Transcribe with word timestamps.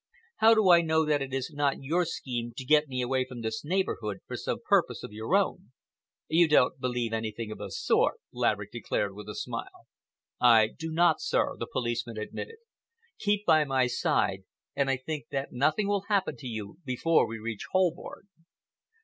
How 0.37 0.55
do 0.55 0.71
I 0.71 0.81
know 0.81 1.05
that 1.05 1.21
it 1.21 1.31
is 1.31 1.51
not 1.53 1.83
your 1.83 2.05
scheme 2.05 2.53
to 2.57 2.65
get 2.65 2.87
me 2.87 3.03
away 3.03 3.23
from 3.23 3.41
this 3.41 3.63
neighborhood 3.63 4.17
for 4.25 4.35
some 4.35 4.57
purpose 4.67 5.03
of 5.03 5.11
your 5.13 5.35
own?" 5.35 5.73
"You 6.27 6.47
don't 6.47 6.79
believe 6.79 7.13
anything 7.13 7.51
of 7.51 7.59
the 7.59 7.69
sort," 7.69 8.19
Laverick 8.33 8.71
declared, 8.71 9.13
with 9.13 9.29
a 9.29 9.35
smile. 9.35 9.85
"I 10.39 10.69
do 10.75 10.91
not, 10.91 11.21
sir," 11.21 11.55
the 11.55 11.67
policeman 11.67 12.17
admitted. 12.17 12.57
"Keep 13.19 13.45
by 13.45 13.63
my 13.63 13.85
side, 13.85 14.45
and 14.75 14.89
I 14.89 14.97
think 14.97 15.27
that 15.29 15.51
nothing 15.51 15.87
will 15.87 16.05
happen 16.09 16.35
to 16.37 16.47
you 16.47 16.79
before 16.83 17.27
we 17.27 17.37
reach 17.37 17.65
Holborn." 17.71 18.27